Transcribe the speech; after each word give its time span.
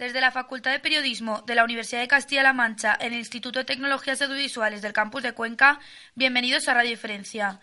Desde 0.00 0.22
la 0.22 0.30
Facultad 0.30 0.72
de 0.72 0.80
Periodismo 0.80 1.42
de 1.42 1.54
la 1.54 1.62
Universidad 1.62 2.00
de 2.00 2.08
Castilla-La 2.08 2.54
Mancha 2.54 2.96
en 2.98 3.12
el 3.12 3.18
Instituto 3.18 3.58
de 3.58 3.66
Tecnologías 3.66 4.22
Audiovisuales 4.22 4.80
del 4.80 4.94
Campus 4.94 5.22
de 5.22 5.34
Cuenca, 5.34 5.78
bienvenidos 6.14 6.68
a 6.68 6.72
Radio 6.72 6.88
Diferencia. 6.88 7.60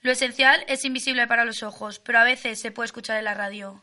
Lo 0.00 0.10
esencial 0.10 0.64
es 0.66 0.84
invisible 0.84 1.28
para 1.28 1.44
los 1.44 1.62
ojos, 1.62 2.00
pero 2.00 2.18
a 2.18 2.24
veces 2.24 2.60
se 2.60 2.72
puede 2.72 2.86
escuchar 2.86 3.18
en 3.18 3.26
la 3.26 3.34
radio. 3.34 3.80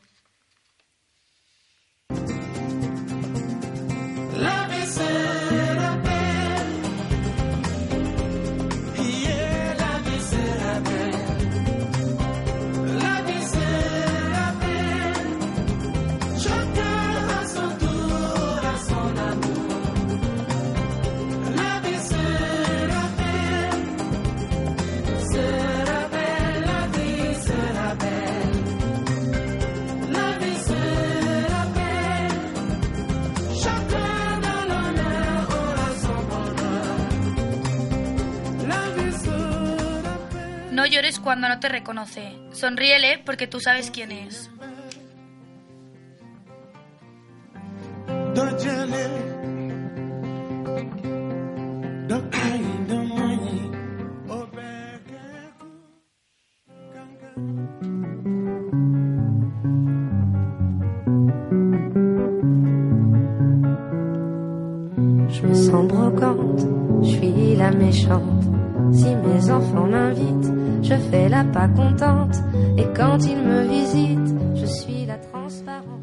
Cuando 41.25 41.49
no 41.49 41.59
te 41.59 41.67
reconoce. 41.69 42.37
Sonríele 42.51 43.17
porque 43.25 43.47
tú 43.47 43.59
sabes 43.59 43.89
quién 43.89 44.11
es. 44.11 44.51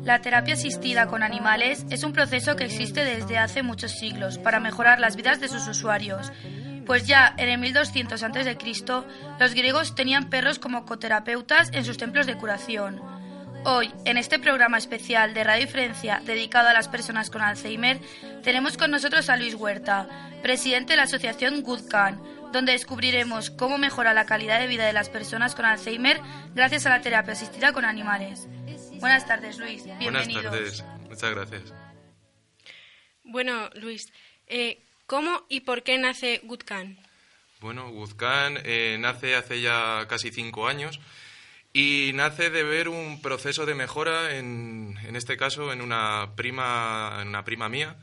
La 0.04 0.20
terapia 0.20 0.54
asistida 0.54 1.06
con 1.06 1.22
animales 1.22 1.86
es 1.88 2.04
un 2.04 2.12
proceso 2.12 2.54
que 2.54 2.64
existe 2.64 3.04
desde 3.04 3.38
hace 3.38 3.62
muchos 3.62 3.92
siglos 3.92 4.36
para 4.36 4.60
mejorar 4.60 5.00
las 5.00 5.16
vidas 5.16 5.40
de 5.40 5.48
sus 5.48 5.66
usuarios. 5.68 6.30
Pues 6.84 7.06
ya 7.06 7.34
en 7.38 7.48
el 7.48 7.58
1200 7.58 8.22
a.C., 8.22 8.58
los 9.40 9.54
griegos 9.54 9.94
tenían 9.94 10.28
perros 10.28 10.58
como 10.58 10.84
coterapeutas 10.84 11.70
en 11.72 11.84
sus 11.84 11.96
templos 11.96 12.26
de 12.26 12.36
curación. 12.36 13.00
Hoy, 13.64 13.90
en 14.04 14.16
este 14.18 14.38
programa 14.38 14.76
especial 14.76 15.34
de 15.34 15.44
Radio 15.44 15.64
Diferencia 15.64 16.20
dedicado 16.26 16.68
a 16.68 16.72
las 16.72 16.88
personas 16.88 17.30
con 17.30 17.40
Alzheimer, 17.40 18.00
tenemos 18.42 18.76
con 18.76 18.90
nosotros 18.90 19.30
a 19.30 19.36
Luis 19.36 19.54
Huerta, 19.54 20.08
presidente 20.42 20.92
de 20.92 20.96
la 20.96 21.04
asociación 21.04 21.62
GoodCan, 21.62 22.20
donde 22.52 22.72
descubriremos 22.72 23.50
cómo 23.50 23.78
mejora 23.78 24.14
la 24.14 24.26
calidad 24.26 24.60
de 24.60 24.66
vida 24.66 24.86
de 24.86 24.92
las 24.92 25.08
personas 25.08 25.54
con 25.54 25.64
Alzheimer 25.64 26.20
gracias 26.54 26.86
a 26.86 26.90
la 26.90 27.00
terapia 27.00 27.32
asistida 27.32 27.72
con 27.72 27.84
animales. 27.84 28.46
Buenas 29.00 29.26
tardes, 29.26 29.58
Luis. 29.58 29.84
Bienvenido. 29.98 30.50
Buenas 30.50 30.78
tardes. 30.78 30.84
Muchas 31.08 31.34
gracias. 31.34 31.74
Bueno, 33.24 33.70
Luis, 33.74 34.12
eh, 34.46 34.82
¿cómo 35.06 35.44
y 35.48 35.60
por 35.60 35.82
qué 35.82 35.98
nace 35.98 36.40
GoodCan? 36.44 36.98
Bueno, 37.60 37.90
GoodCan 37.90 38.58
eh, 38.64 38.96
nace 39.00 39.34
hace 39.34 39.60
ya 39.60 40.06
casi 40.08 40.30
cinco 40.30 40.68
años 40.68 41.00
y 41.72 42.12
nace 42.14 42.50
de 42.50 42.62
ver 42.62 42.88
un 42.88 43.22
proceso 43.22 43.64
de 43.64 43.74
mejora, 43.74 44.36
en, 44.36 44.98
en 45.04 45.16
este 45.16 45.36
caso, 45.36 45.72
en 45.72 45.80
una 45.80 46.32
prima, 46.36 47.18
en 47.22 47.28
una 47.28 47.44
prima 47.44 47.68
mía, 47.68 47.96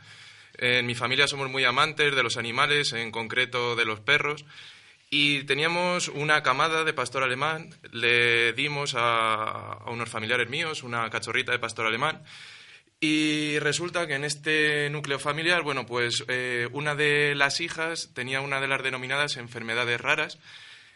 en 0.60 0.86
mi 0.86 0.94
familia 0.94 1.28
somos 1.28 1.50
muy 1.50 1.64
amantes 1.64 2.16
de 2.16 2.24
los 2.24 2.38
animales, 2.38 2.94
en 2.94 3.12
concreto 3.12 3.76
de 3.76 3.86
los 3.86 4.00
perros, 4.02 4.46
y 5.10 5.44
teníamos 5.44 6.08
una 6.10 6.44
camada 6.44 6.84
de 6.84 6.94
pastor 6.94 7.24
alemán. 7.24 7.70
Le 7.92 8.54
dimos 8.54 8.94
a, 8.96 9.80
unos 9.88 10.10
familiares 10.10 10.50
míos 10.50 10.84
una 10.84 11.10
cachorrita 11.10 11.52
de 11.52 11.60
pastor 11.60 11.88
alemán. 11.88 12.24
Y 13.02 13.58
resulta 13.60 14.06
que 14.06 14.16
en 14.16 14.26
este 14.26 14.90
núcleo 14.90 15.20
familiar, 15.20 15.64
bueno, 15.64 15.86
pues 15.86 16.26
eh, 16.28 16.68
una 16.74 16.96
de 16.96 17.34
las 17.34 17.62
hijas 17.62 18.12
tenía 18.14 18.42
una 18.42 18.60
de 18.60 18.68
las 18.68 18.84
denominadas 18.84 19.38
enfermedades 19.38 20.00
raras. 20.00 20.38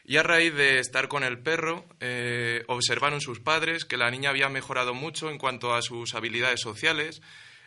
Y 0.05 0.17
a 0.17 0.23
raíz 0.23 0.53
de 0.53 0.79
estar 0.79 1.07
con 1.07 1.23
el 1.23 1.39
perro, 1.39 1.85
eh, 2.01 2.65
observaron 2.67 3.21
sus 3.21 3.39
padres 3.39 3.85
que 3.85 3.95
la 3.95 4.11
niña 4.11 4.31
había 4.31 4.49
mejorado 4.49 4.93
mucho 4.93 5.29
en 5.29 5.37
cuanto 5.37 5.73
a 5.73 5.81
sus 5.81 6.13
habilidades 6.13 6.59
sociales, 6.59 7.21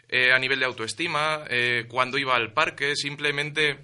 eh, 0.09 0.33
a 0.33 0.39
nivel 0.39 0.61
de 0.61 0.67
autoestima, 0.67 1.44
eh, 1.49 1.87
cuando 1.89 2.19
iba 2.19 2.37
al 2.37 2.53
parque, 2.53 2.94
simplemente 2.94 3.78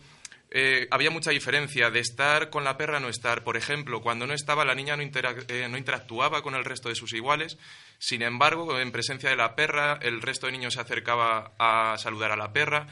eh, 0.50 0.87
había 0.91 1.10
mucha 1.10 1.31
diferencia 1.31 1.91
de 1.91 2.00
estar 2.00 2.49
con 2.49 2.62
la 2.62 2.77
perra 2.77 2.99
a 2.99 3.00
no 3.00 3.09
estar. 3.09 3.43
Por 3.43 3.56
ejemplo, 3.56 4.00
cuando 4.00 4.27
no 4.27 4.34
estaba, 4.34 4.65
la 4.65 4.75
niña 4.75 4.97
no, 4.97 5.03
no 5.03 5.78
interactuaba 5.78 6.43
con 6.43 6.55
el 6.55 6.65
resto 6.65 6.88
de 6.88 6.94
sus 6.94 7.12
iguales. 7.12 7.59
Sin 7.99 8.22
embargo, 8.22 8.78
en 8.78 8.93
presencia 8.93 9.31
de 9.31 9.37
la 9.37 9.56
perra, 9.56 9.99
el 10.00 10.22
resto 10.22 10.47
de 10.47 10.53
niños 10.53 10.75
se 10.75 10.81
acercaba 10.81 11.53
a 11.59 11.97
saludar 11.99 12.31
a 12.31 12.37
la 12.37 12.53
perra. 12.53 12.87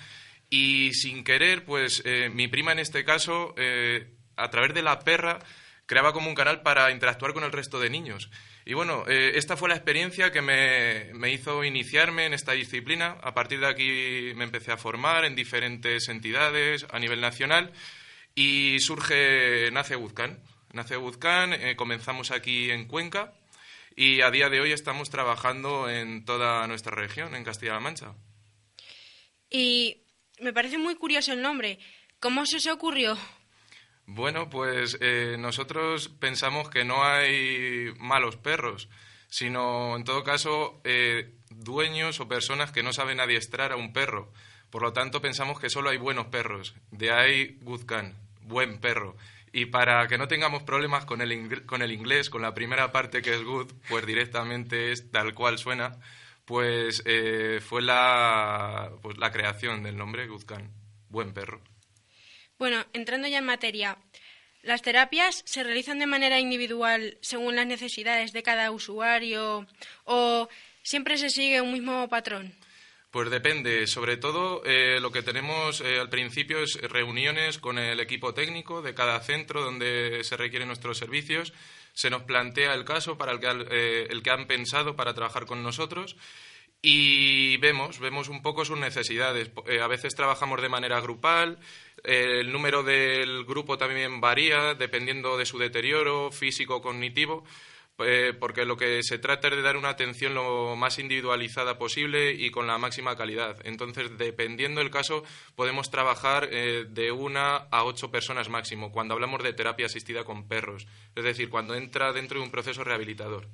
Y 0.48 0.92
sin 0.94 1.22
querer, 1.22 1.64
pues 1.64 2.02
mi 2.32 2.48
prima 2.48 2.72
en 2.72 2.80
este 2.80 3.04
caso, 3.04 3.54
a 4.36 4.50
través 4.50 4.74
de 4.74 4.82
la 4.82 4.98
perra, 4.98 5.38
creaba 5.86 6.12
como 6.12 6.28
un 6.28 6.34
canal 6.34 6.62
para 6.62 6.90
interactuar 6.90 7.32
con 7.32 7.44
el 7.44 7.52
resto 7.52 7.78
de 7.78 7.90
niños. 7.90 8.30
Y 8.70 8.74
bueno, 8.74 9.02
eh, 9.08 9.32
esta 9.34 9.56
fue 9.56 9.68
la 9.68 9.74
experiencia 9.74 10.30
que 10.30 10.42
me, 10.42 11.32
hizo 11.32 11.64
iniciarme 11.64 12.26
en 12.26 12.34
esta 12.34 12.52
disciplina. 12.52 13.16
A 13.20 13.34
partir 13.34 13.58
de 13.58 13.66
aquí 13.66 14.32
me 14.36 14.44
empecé 14.44 14.70
a 14.70 14.76
formar 14.76 15.24
en 15.24 15.34
diferentes 15.34 16.08
entidades 16.08 16.86
a 16.88 17.00
nivel 17.00 17.20
nacional 17.20 17.72
y 18.32 18.78
surge 18.78 19.72
Nace 19.72 19.96
Buzcán. 19.96 20.38
Nace 20.72 20.94
Buzcán, 20.94 21.52
eh, 21.52 21.74
comenzamos 21.74 22.30
aquí 22.30 22.70
en 22.70 22.86
Cuenca 22.86 23.32
y 23.96 24.20
a 24.20 24.30
día 24.30 24.48
de 24.48 24.60
hoy 24.60 24.70
estamos 24.70 25.10
trabajando 25.10 25.90
en 25.90 26.24
toda 26.24 26.64
nuestra 26.68 26.94
región, 26.94 27.34
en 27.34 27.42
Castilla-La 27.42 27.80
Mancha. 27.80 28.14
Y 29.50 30.04
me 30.38 30.52
parece 30.52 30.78
muy 30.78 30.94
curioso 30.94 31.32
el 31.32 31.42
nombre. 31.42 31.80
¿Cómo 32.20 32.46
se 32.46 32.58
os 32.58 32.68
ocurrió? 32.68 33.18
Bueno, 34.12 34.50
pues 34.50 34.98
eh, 35.00 35.36
nosotros 35.38 36.08
pensamos 36.08 36.68
que 36.68 36.84
no 36.84 37.04
hay 37.04 37.94
malos 38.00 38.36
perros, 38.36 38.88
sino 39.28 39.94
en 39.94 40.02
todo 40.02 40.24
caso 40.24 40.80
eh, 40.82 41.32
dueños 41.48 42.18
o 42.18 42.26
personas 42.26 42.72
que 42.72 42.82
no 42.82 42.92
saben 42.92 43.20
adiestrar 43.20 43.70
a 43.70 43.76
un 43.76 43.92
perro. 43.92 44.32
Por 44.68 44.82
lo 44.82 44.92
tanto, 44.92 45.22
pensamos 45.22 45.60
que 45.60 45.70
solo 45.70 45.90
hay 45.90 45.96
buenos 45.96 46.26
perros. 46.26 46.74
De 46.90 47.12
ahí 47.12 47.56
good 47.62 47.84
can, 47.86 48.16
buen 48.42 48.78
perro. 48.80 49.16
Y 49.52 49.66
para 49.66 50.08
que 50.08 50.18
no 50.18 50.26
tengamos 50.26 50.64
problemas 50.64 51.04
con 51.04 51.20
el, 51.20 51.64
con 51.64 51.80
el 51.80 51.92
inglés, 51.92 52.30
con 52.30 52.42
la 52.42 52.52
primera 52.52 52.90
parte 52.90 53.22
que 53.22 53.34
es 53.34 53.44
good, 53.44 53.72
pues 53.88 54.04
directamente 54.06 54.90
es 54.90 55.08
tal 55.12 55.34
cual 55.34 55.56
suena, 55.58 56.00
pues 56.46 57.04
eh, 57.06 57.60
fue 57.64 57.80
la, 57.80 58.90
pues 59.02 59.18
la 59.18 59.30
creación 59.30 59.84
del 59.84 59.96
nombre 59.96 60.26
good 60.26 60.42
can, 60.42 60.68
buen 61.08 61.32
perro. 61.32 61.60
Bueno, 62.60 62.84
entrando 62.92 63.26
ya 63.26 63.38
en 63.38 63.46
materia, 63.46 63.96
¿las 64.60 64.82
terapias 64.82 65.42
se 65.46 65.64
realizan 65.64 65.98
de 65.98 66.04
manera 66.04 66.38
individual 66.40 67.16
según 67.22 67.56
las 67.56 67.66
necesidades 67.66 68.34
de 68.34 68.42
cada 68.42 68.70
usuario 68.70 69.66
o 70.04 70.46
siempre 70.82 71.16
se 71.16 71.30
sigue 71.30 71.62
un 71.62 71.72
mismo 71.72 72.06
patrón? 72.10 72.54
Pues 73.10 73.30
depende. 73.30 73.86
Sobre 73.86 74.18
todo, 74.18 74.62
eh, 74.66 75.00
lo 75.00 75.10
que 75.10 75.22
tenemos 75.22 75.80
eh, 75.80 75.98
al 75.98 76.10
principio 76.10 76.62
es 76.62 76.78
reuniones 76.82 77.56
con 77.58 77.78
el 77.78 77.98
equipo 77.98 78.34
técnico 78.34 78.82
de 78.82 78.92
cada 78.92 79.18
centro 79.20 79.62
donde 79.62 80.22
se 80.22 80.36
requieren 80.36 80.68
nuestros 80.68 80.98
servicios. 80.98 81.54
Se 81.94 82.10
nos 82.10 82.24
plantea 82.24 82.74
el 82.74 82.84
caso 82.84 83.16
para 83.16 83.32
el 83.32 83.40
que, 83.40 83.48
eh, 83.70 84.06
el 84.10 84.22
que 84.22 84.30
han 84.30 84.46
pensado 84.46 84.96
para 84.96 85.14
trabajar 85.14 85.46
con 85.46 85.62
nosotros 85.62 86.14
y 86.82 87.56
vemos, 87.58 87.98
vemos 87.98 88.28
un 88.28 88.42
poco 88.42 88.64
sus 88.64 88.78
necesidades. 88.78 89.50
a 89.80 89.86
veces 89.86 90.14
trabajamos 90.14 90.62
de 90.62 90.68
manera 90.68 91.00
grupal, 91.00 91.58
el 92.04 92.50
número 92.50 92.82
del 92.82 93.44
grupo 93.44 93.76
también 93.76 94.20
varía 94.20 94.74
dependiendo 94.74 95.36
de 95.36 95.46
su 95.46 95.58
deterioro 95.58 96.30
físico 96.30 96.76
o 96.76 96.82
cognitivo, 96.82 97.44
eh, 98.02 98.32
porque 98.38 98.64
lo 98.64 98.76
que 98.76 99.02
se 99.02 99.18
trata 99.18 99.48
es 99.48 99.56
de 99.56 99.62
dar 99.62 99.76
una 99.76 99.90
atención 99.90 100.34
lo 100.34 100.74
más 100.76 100.98
individualizada 100.98 101.76
posible 101.76 102.32
y 102.32 102.50
con 102.50 102.66
la 102.66 102.78
máxima 102.78 103.16
calidad. 103.16 103.58
Entonces, 103.64 104.16
dependiendo 104.16 104.80
del 104.80 104.90
caso, 104.90 105.22
podemos 105.54 105.90
trabajar 105.90 106.48
eh, 106.50 106.86
de 106.88 107.12
una 107.12 107.56
a 107.56 107.84
ocho 107.84 108.10
personas 108.10 108.48
máximo 108.48 108.90
cuando 108.90 109.14
hablamos 109.14 109.42
de 109.42 109.52
terapia 109.52 109.86
asistida 109.86 110.24
con 110.24 110.48
perros, 110.48 110.86
es 111.14 111.24
decir, 111.24 111.50
cuando 111.50 111.74
entra 111.74 112.12
dentro 112.12 112.38
de 112.38 112.44
un 112.44 112.50
proceso 112.50 112.84
rehabilitador. 112.84 113.48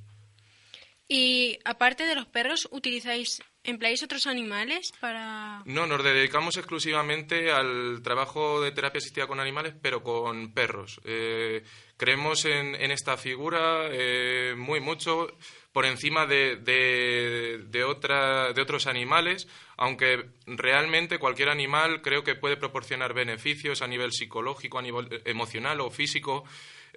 Y 1.09 1.59
aparte 1.65 2.05
de 2.05 2.17
los 2.17 2.27
perros, 2.27 2.69
¿utilizáis, 2.73 3.41
empleáis 3.63 4.03
otros 4.03 4.27
animales 4.27 4.93
para...? 5.01 5.63
No, 5.65 5.87
nos 5.87 6.03
dedicamos 6.03 6.57
exclusivamente 6.57 7.53
al 7.53 8.01
trabajo 8.03 8.61
de 8.61 8.73
terapia 8.73 8.99
asistida 8.99 9.29
con 9.29 9.39
animales, 9.39 9.75
pero 9.81 10.03
con 10.03 10.53
perros. 10.53 11.01
Eh, 11.05 11.63
creemos 11.97 12.45
en, 12.45 12.75
esta 12.91 13.17
figura 13.17 13.89
eh, 13.91 14.55
muy 14.57 14.81
mucho 14.81 15.29
por 15.71 15.85
encima 15.87 16.27
de, 16.27 16.57
de, 16.57 17.85
otra, 17.85 18.53
de 18.53 18.63
otros 18.63 18.89
animales, 18.89 19.47
aunque 19.77 20.31
realmente 20.47 21.19
cualquier 21.19 21.51
animal 21.51 22.03
creo 22.03 22.25
que 22.25 22.35
puede 22.35 22.57
proporcionar 22.57 23.15
beneficios 23.15 23.81
a 23.81 23.87
nivel 23.87 24.11
psicológico, 24.11 24.79
a 24.79 24.83
nivel 24.83 25.23
emocional 25.25 25.81
o 25.83 25.91
físico 25.91 26.45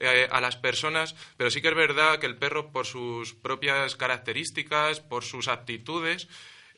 eh, 0.02 0.30
a 0.32 0.40
las 0.40 0.56
personas, 0.56 1.14
pero 1.36 1.52
sí 1.52 1.62
que 1.62 1.68
es 1.68 1.76
verdad 1.76 2.20
que 2.20 2.26
el 2.26 2.38
perro, 2.38 2.72
por 2.72 2.86
sus 2.86 3.34
propias 3.34 3.98
características, 3.98 5.02
por 5.02 5.26
sus 5.26 5.50
aptitudes, 5.50 6.30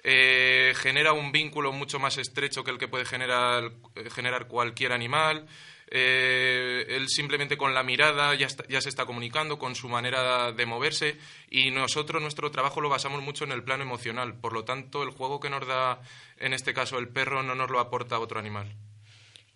eh, 0.04 0.74
genera 0.76 1.14
un 1.14 1.32
vínculo 1.32 1.72
mucho 1.72 2.00
más 2.00 2.18
estrecho 2.18 2.64
que 2.64 2.72
el 2.72 2.80
que 2.80 2.88
puede 2.88 3.06
generar, 3.06 3.74
eh, 3.96 4.10
generar 4.10 4.48
cualquier 4.48 4.92
animal. 4.92 5.46
él 5.94 7.10
simplemente 7.10 7.58
con 7.58 7.74
la 7.74 7.84
mirada 7.84 8.34
ya, 8.34 8.48
ya, 8.70 8.82
se 8.82 8.90
está 8.90 9.06
comunicando 9.06 9.60
con 9.60 9.76
su 9.76 9.90
manera 9.90 10.52
de 10.54 10.66
moverse 10.66 11.18
y 11.50 11.70
nosotros 11.70 12.22
nuestro 12.22 12.50
trabajo 12.50 12.82
lo 12.82 12.90
basamos 12.90 13.22
mucho 13.22 13.44
en 13.44 13.52
el 13.52 13.64
plano 13.64 13.84
emocional. 13.84 14.34
Por 14.40 14.54
lo 14.54 14.64
tanto, 14.64 15.04
el 15.04 15.10
juego 15.10 15.40
que 15.40 15.50
nos 15.50 15.68
da 15.68 16.02
en 16.38 16.54
este 16.54 16.74
caso 16.74 16.98
el 16.98 17.10
perro 17.10 17.44
no 17.44 17.56
nos 17.56 17.70
lo 17.70 17.80
aporta 17.80 18.20
otro 18.20 18.40
animal. 18.40 18.74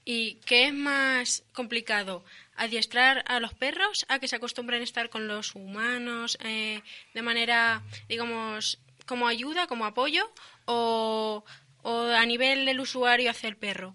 ¿Y 0.07 0.35
qué 0.45 0.67
es 0.67 0.73
más 0.73 1.43
complicado? 1.51 2.23
¿Adiestrar 2.55 3.23
a 3.27 3.39
los 3.39 3.53
perros 3.53 4.05
a 4.09 4.19
que 4.19 4.27
se 4.27 4.35
acostumbren 4.35 4.81
a 4.81 4.83
estar 4.83 5.09
con 5.09 5.27
los 5.27 5.55
humanos 5.55 6.37
eh, 6.43 6.81
de 7.13 7.21
manera, 7.21 7.81
digamos, 8.07 8.79
como 9.05 9.27
ayuda, 9.27 9.67
como 9.67 9.85
apoyo? 9.85 10.31
¿O, 10.65 11.43
a 11.83 12.25
nivel 12.25 12.65
del 12.65 12.79
usuario 12.79 13.29
hacia 13.29 13.49
el 13.49 13.57
perro? 13.57 13.93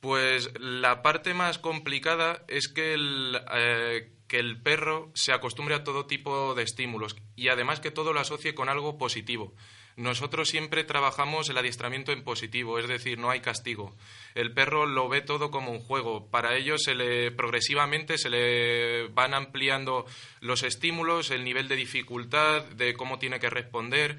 Pues 0.00 0.50
la 0.58 1.02
parte 1.02 1.34
más 1.34 1.58
complicada 1.58 2.44
es 2.48 2.68
que 2.68 2.94
el, 2.94 3.40
eh, 3.52 4.12
que 4.28 4.38
el 4.38 4.62
perro 4.62 5.10
se 5.14 5.32
acostumbre 5.32 5.74
a 5.74 5.84
todo 5.84 6.06
tipo 6.06 6.54
de 6.54 6.62
estímulos 6.62 7.16
y 7.34 7.48
además 7.48 7.80
que 7.80 7.90
todo 7.90 8.12
lo 8.12 8.20
asocie 8.20 8.54
con 8.54 8.68
algo 8.68 8.96
positivo. 8.96 9.54
Nosotros 9.96 10.48
siempre 10.48 10.84
trabajamos 10.84 11.48
el 11.48 11.58
adiestramiento 11.58 12.12
en 12.12 12.22
positivo, 12.22 12.78
es 12.78 12.88
decir, 12.88 13.18
no 13.18 13.30
hay 13.30 13.40
castigo. 13.40 13.94
El 14.34 14.52
perro 14.52 14.86
lo 14.86 15.08
ve 15.08 15.20
todo 15.20 15.50
como 15.50 15.72
un 15.72 15.80
juego. 15.80 16.26
Para 16.30 16.56
ello 16.56 16.78
se 16.78 16.94
le 16.94 17.30
progresivamente 17.30 18.16
se 18.16 18.30
le 18.30 19.08
van 19.08 19.34
ampliando 19.34 20.06
los 20.40 20.62
estímulos, 20.62 21.30
el 21.30 21.44
nivel 21.44 21.68
de 21.68 21.76
dificultad, 21.76 22.64
de 22.64 22.94
cómo 22.94 23.18
tiene 23.18 23.40
que 23.40 23.50
responder. 23.50 24.16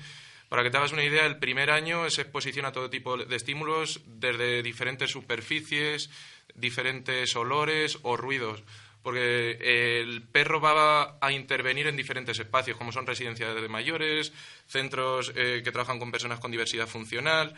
Para 0.50 0.64
que 0.64 0.70
te 0.70 0.78
hagas 0.78 0.92
una 0.92 1.06
idea, 1.06 1.26
el 1.26 1.40
primer 1.40 1.72
año 1.72 2.10
se 2.10 2.24
exposición 2.24 2.66
a 2.66 2.74
todo 2.74 2.90
tipo 2.90 3.18
de 3.18 3.36
estímulos, 3.36 4.02
desde 4.06 4.62
diferentes 4.62 5.10
superficies, 5.10 6.10
diferentes 6.56 7.36
olores 7.38 7.98
o 8.04 8.18
ruidos 8.18 8.62
porque 9.04 9.58
el 10.02 10.24
perro 10.24 10.60
va 10.60 11.18
a 11.22 11.32
intervenir 11.32 11.88
en 11.88 11.98
diferentes 11.98 12.40
espacios, 12.40 12.78
como 12.78 12.92
son 12.92 13.08
residencias 13.08 13.56
de 13.56 13.70
mayores, 13.70 14.34
centros 14.68 15.32
eh, 15.36 15.62
que 15.64 15.72
trabajan 15.72 16.00
con 16.00 16.12
personas 16.12 16.40
con 16.40 16.52
diversidad 16.52 16.88
funcional, 16.88 17.56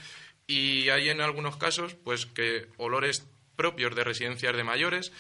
y 0.47 0.89
hay 0.89 1.09
en 1.09 1.21
algunos 1.21 1.57
casos, 1.57 1.95
pues, 1.95 2.25
que 2.25 2.67
olores 2.77 3.25
propios 3.55 3.95
de 3.95 4.03
residencias 4.03 4.55
de 4.55 4.63
mayores, 4.63 5.11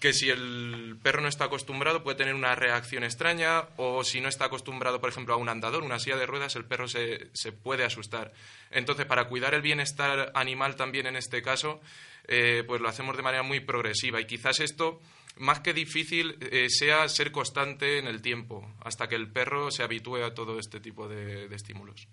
que 0.00 0.12
si 0.12 0.30
el 0.30 0.96
perro 1.02 1.20
no 1.20 1.28
está 1.28 1.44
acostumbrado 1.44 2.02
puede 2.02 2.18
tener 2.18 2.34
una 2.34 2.54
reacción 2.54 3.04
extraña, 3.04 3.68
o 3.76 4.04
si 4.04 4.20
no 4.20 4.28
está 4.28 4.46
acostumbrado, 4.46 5.00
por 5.00 5.10
ejemplo, 5.10 5.34
a 5.34 5.38
un 5.38 5.48
andador, 5.48 5.82
una 5.82 5.98
silla 5.98 6.16
de 6.16 6.26
ruedas, 6.26 6.56
el 6.56 6.64
perro 6.64 6.88
se, 6.88 7.28
se 7.32 7.52
puede 7.52 7.84
asustar. 7.84 8.32
Entonces, 8.70 9.06
para 9.06 9.28
cuidar 9.28 9.54
el 9.54 9.62
bienestar 9.62 10.30
animal 10.34 10.76
también 10.76 11.06
en 11.06 11.16
este 11.16 11.42
caso, 11.42 11.80
eh, 12.28 12.62
pues 12.66 12.80
lo 12.80 12.88
hacemos 12.88 13.16
de 13.16 13.22
manera 13.22 13.42
muy 13.42 13.60
progresiva, 13.60 14.20
y 14.20 14.26
quizás 14.26 14.60
esto 14.60 15.00
más 15.38 15.60
que 15.60 15.72
difícil 15.72 16.36
eh, 16.40 16.68
sea 16.68 17.08
ser 17.08 17.32
constante 17.32 17.98
en 17.98 18.06
el 18.06 18.22
tiempo, 18.22 18.74
hasta 18.80 19.08
que 19.08 19.14
el 19.14 19.30
perro 19.30 19.70
se 19.70 19.82
habitúe 19.82 20.24
a 20.24 20.34
todo 20.34 20.58
este 20.58 20.80
tipo 20.80 21.08
de, 21.08 21.46
estímulos. 21.54 22.08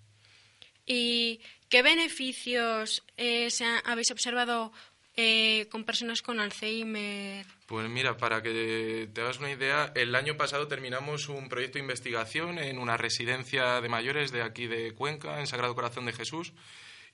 ¿Y 0.86 1.40
qué 1.68 1.82
beneficios 1.82 3.04
eh, 3.16 3.48
habéis 3.84 4.10
observado 4.10 4.72
eh, 5.16 5.66
con 5.70 5.84
personas 5.84 6.22
con 6.22 6.40
Alzheimer? 6.40 7.46
Pues 7.66 7.88
mira, 7.88 8.16
para 8.16 8.42
que 8.42 9.08
te 9.12 9.20
hagas 9.20 9.38
una 9.38 9.50
idea, 9.50 9.92
el 9.94 10.14
año 10.14 10.36
pasado 10.36 10.68
terminamos 10.68 11.28
un 11.28 11.48
proyecto 11.48 11.78
de 11.78 11.84
investigación 11.84 12.58
en 12.58 12.78
una 12.78 12.96
residencia 12.96 13.80
de 13.80 13.88
mayores 13.88 14.30
de 14.30 14.42
aquí 14.42 14.66
de 14.66 14.92
Cuenca, 14.92 15.40
en 15.40 15.46
Sagrado 15.46 15.74
Corazón 15.74 16.06
de 16.06 16.12
Jesús, 16.12 16.52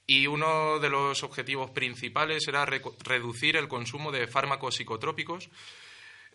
y 0.07 0.27
uno 0.27 0.79
de 0.81 0.91
los 0.91 1.23
objetivos 1.23 1.71
principales 1.71 2.47
era 2.49 2.67
reducir 2.67 3.57
el 3.57 3.69
consumo 3.69 4.11
de 4.11 4.27
fármacos 4.27 4.75
psicotrópicos 4.77 5.49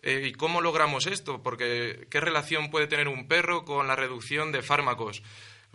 eh, 0.02 0.28
¿Y 0.28 0.32
cómo 0.32 0.60
logramos 0.60 1.06
esto? 1.06 1.42
Porque 1.42 2.06
¿qué 2.10 2.20
relación 2.20 2.70
puede 2.70 2.86
tener 2.86 3.08
un 3.08 3.26
perro 3.26 3.64
con 3.64 3.88
la 3.88 3.96
reducción 3.96 4.52
de 4.52 4.62
fármacos? 4.62 5.22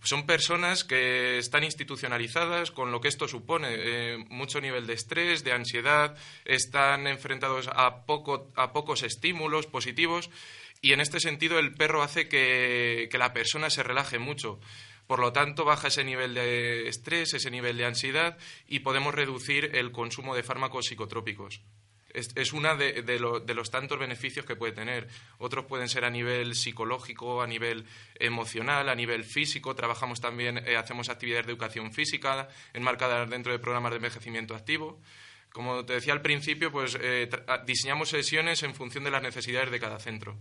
Son 0.03 0.25
personas 0.25 0.83
que 0.83 1.38
están 1.38 1.63
institucionalizadas 1.63 2.71
con 2.71 2.91
lo 2.91 3.00
que 3.00 3.07
esto 3.07 3.29
supone, 3.29 3.69
eh, 3.71 4.17
mucho 4.29 4.59
nivel 4.59 4.85
de 4.85 4.94
estrés, 4.94 5.45
de 5.45 5.53
ansiedad, 5.53 6.17
están 6.44 7.07
enfrentados 7.07 7.69
a, 7.73 8.05
poco, 8.05 8.51
a 8.55 8.73
pocos 8.73 9.01
estímulos 9.03 9.65
positivos 9.65 10.29
y 10.81 10.91
en 10.91 11.00
este 11.00 11.21
sentido 11.21 11.57
el 11.57 11.73
perro 11.73 12.03
hace 12.03 12.27
que, 12.27 13.07
que 13.09 13.17
la 13.17 13.31
persona 13.31 13.69
se 13.69 13.81
relaje 13.81 14.19
mucho. 14.19 14.59
Por 15.07 15.19
lo 15.19 15.31
tanto, 15.31 15.63
baja 15.63 15.88
ese 15.88 16.03
nivel 16.03 16.33
de 16.33 16.89
estrés, 16.89 17.33
ese 17.33 17.49
nivel 17.49 17.77
de 17.77 17.85
ansiedad 17.85 18.38
y 18.67 18.79
podemos 18.79 19.15
reducir 19.15 19.71
el 19.73 19.94
consumo 19.94 20.35
de 20.35 20.44
fármacos 20.44 20.88
psicotrópicos 20.88 21.61
es, 22.13 22.30
es 22.36 22.54
una 22.54 22.75
de, 22.75 23.19
los 23.19 23.71
tantos 23.71 24.00
beneficios 24.00 24.45
que 24.45 24.56
puede 24.56 24.71
tener. 24.71 25.07
Otros 25.39 25.65
pueden 25.65 25.89
ser 25.89 26.06
a 26.06 26.10
nivel 26.10 26.56
psicológico, 26.56 27.42
a 27.42 27.48
nivel 27.48 27.86
emocional, 28.15 28.88
a 28.89 28.95
nivel 28.95 29.24
físico. 29.24 29.75
Trabajamos 29.75 30.21
también, 30.21 30.60
eh, 30.60 30.77
hacemos 30.77 31.10
actividades 31.10 31.48
de 31.48 31.51
educación 31.51 31.92
física 31.92 32.48
enmarcadas 32.74 33.30
dentro 33.30 33.51
de 33.51 33.60
programas 33.60 33.92
de 33.92 33.98
envejecimiento 33.98 34.56
activo. 34.56 35.01
Como 35.51 35.86
te 35.86 35.94
decía 35.94 36.13
al 36.13 36.21
principio, 36.21 36.71
pues 36.71 36.98
eh, 37.00 37.30
diseñamos 37.65 38.10
sesiones 38.10 38.63
en 38.63 38.74
función 38.74 39.04
de 39.04 39.12
las 39.12 39.21
necesidades 39.21 39.71
de 39.71 39.80
cada 39.80 40.00
centro. 40.00 40.39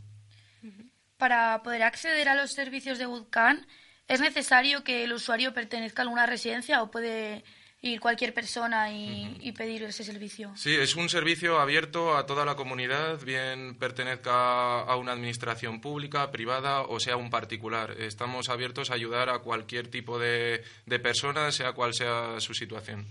Para 1.16 1.62
poder 1.62 1.82
acceder 1.82 2.28
a 2.28 2.34
los 2.34 2.52
servicios 2.52 2.98
de 2.98 3.06
Woodcan, 3.06 3.66
¿es 4.08 4.20
necesario 4.20 4.82
que 4.82 5.04
el 5.04 5.12
usuario 5.12 5.54
pertenezca 5.54 6.02
a 6.02 6.04
alguna 6.04 6.26
residencia 6.26 6.82
o 6.82 6.90
puede 6.90 7.44
ir 7.82 7.98
cualquier 7.98 8.32
persona 8.32 8.92
y, 8.92 9.52
pedir 9.52 9.82
ese 9.82 10.04
servicio. 10.04 10.52
Sí, 10.56 10.72
es 10.72 10.94
un 10.94 11.08
servicio 11.08 11.58
abierto 11.58 12.16
a 12.16 12.26
toda 12.26 12.44
la 12.44 12.54
comunidad, 12.54 13.20
bien 13.20 13.76
pertenezca 13.76 14.80
a 14.80 14.96
una 14.96 15.12
administración 15.12 15.80
pública, 15.80 16.30
privada 16.30 16.82
o 16.82 17.00
sea 17.00 17.16
un 17.16 17.28
particular. 17.28 18.00
Estamos 18.00 18.48
abiertos 18.48 18.90
a 18.90 18.94
ayudar 18.94 19.28
a 19.28 19.40
cualquier 19.40 19.88
tipo 19.88 20.18
de, 20.18 20.62
de 20.86 20.98
persona, 21.00 21.50
sea 21.50 21.72
cual 21.72 21.92
sea 21.92 22.38
su 22.38 22.54
situación. 22.54 23.06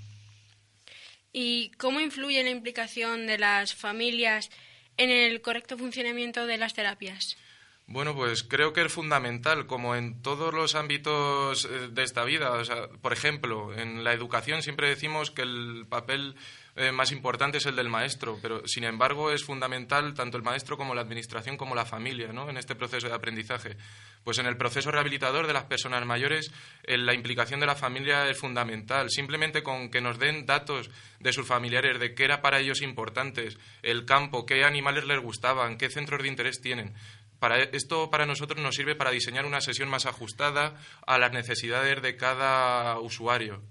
¿Y 1.34 1.72
cómo 1.72 2.00
influye 2.00 2.44
la 2.44 2.50
implicación 2.50 3.28
de 3.28 3.38
las 3.38 3.76
familias 3.76 4.50
en 4.98 5.10
el 5.10 5.42
correcto 5.42 5.78
funcionamiento 5.78 6.46
de 6.46 6.58
las 6.58 6.74
terapias? 6.74 7.38
Bueno, 7.92 8.16
pues 8.16 8.44
creo 8.44 8.72
que 8.72 8.86
es 8.86 8.94
fundamental, 8.94 9.68
como 9.68 9.98
en 9.98 10.22
todos 10.22 10.54
los 10.54 10.76
ámbitos 10.76 11.66
eh, 11.66 11.90
de 11.92 12.04
esta 12.04 12.24
vida. 12.24 12.52
O 12.52 12.64
sea, 12.64 12.88
por 12.88 13.12
ejemplo, 13.12 13.74
en 13.74 14.06
la 14.06 14.14
educación 14.14 14.62
siempre 14.62 14.88
decimos 14.88 15.30
que 15.30 15.42
el 15.42 15.86
papel 15.90 16.36
eh, 16.78 16.94
más 16.94 17.12
importante 17.12 17.58
es 17.58 17.66
el 17.66 17.76
del 17.76 17.90
maestro, 17.90 18.40
pero 18.42 18.66
sin 18.66 18.86
embargo 18.86 19.32
es 19.32 19.44
fundamental 19.44 20.14
tanto 20.14 20.38
el 20.38 20.44
maestro 20.44 20.78
como 20.78 20.96
la 20.96 21.02
administración 21.02 21.58
como 21.58 21.76
la 21.76 21.84
familia 21.84 22.32
¿no? 22.32 22.50
en 22.50 22.56
este 22.56 22.76
proceso 22.76 23.10
de 23.10 23.14
aprendizaje. 23.14 23.76
Pues 24.24 24.38
en 24.38 24.46
el 24.46 24.56
proceso 24.56 24.90
rehabilitador 24.90 25.48
de 25.48 25.54
las 25.54 25.66
personas 25.66 26.06
mayores 26.06 26.50
eh, 26.84 26.98
la 26.98 27.14
implicación 27.14 27.60
de 27.60 27.66
la 27.66 27.76
familia 27.76 28.30
es 28.30 28.38
fundamental. 28.38 29.10
Simplemente 29.10 29.64
con 29.64 29.92
que 29.92 30.00
nos 30.00 30.18
den 30.18 30.46
datos 30.46 30.90
de 31.20 31.34
sus 31.34 31.46
familiares, 31.46 32.00
de 32.00 32.16
qué 32.16 32.24
era 32.24 32.42
para 32.42 32.60
ellos 32.62 32.82
importantes, 32.82 33.58
el 33.84 34.06
campo, 34.06 34.46
qué 34.46 34.64
animales 34.64 35.04
les 35.04 35.20
gustaban, 35.20 35.78
qué 35.78 35.90
centros 35.90 36.22
de 36.22 36.30
interés 36.30 36.62
tienen 36.62 36.94
esto 37.72 38.10
para 38.10 38.26
nosotros 38.26 38.62
nos 38.62 38.76
sirve 38.76 38.96
para 38.96 39.12
diseñar 39.12 39.46
una 39.46 39.62
sesión 39.62 39.90
más 39.90 40.06
ajustada 40.06 40.76
a 41.06 41.18
las 41.18 41.32
necesidades 41.32 42.02
de 42.02 42.16
cada 42.16 43.00
usuario. 43.00 43.64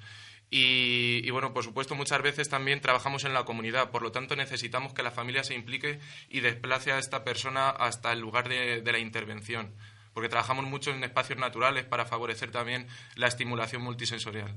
Y, 0.53 1.31
bueno, 1.31 1.53
por 1.53 1.63
supuesto, 1.63 1.95
muchas 1.95 2.21
veces 2.23 2.49
también 2.49 2.81
trabajamos 2.81 3.25
en 3.25 3.33
la 3.33 3.45
comunidad, 3.45 3.93
por 3.93 4.03
lo 4.03 4.11
tanto 4.11 4.35
necesitamos 4.35 4.93
que 4.93 5.05
la 5.05 5.13
familia 5.13 5.45
se 5.45 5.55
implique 5.55 6.01
y 6.29 6.41
desplace 6.41 6.91
a 6.91 6.99
esta 6.99 7.23
persona 7.23 7.71
hasta 7.71 8.13
el 8.13 8.19
lugar 8.19 8.49
de, 8.49 8.83
la 8.83 8.99
intervención, 8.99 9.73
porque 10.13 10.29
trabajamos 10.29 10.65
mucho 10.65 10.91
en 10.91 11.05
espacios 11.05 11.39
naturales 11.39 11.85
para 11.85 12.05
favorecer 12.05 12.51
también 12.51 12.89
la 13.15 13.29
estimulación 13.29 13.83
multisensorial. 13.83 14.57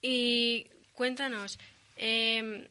Y 0.00 0.68
cuéntanos, 0.94 1.58
em, 1.96 2.68